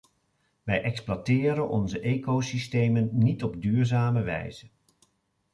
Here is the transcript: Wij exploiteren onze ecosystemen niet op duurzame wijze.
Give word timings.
Wij 0.63 0.81
exploiteren 0.81 1.69
onze 1.69 1.99
ecosystemen 1.99 3.09
niet 3.13 3.43
op 3.43 3.61
duurzame 3.61 4.21
wijze. 4.21 4.67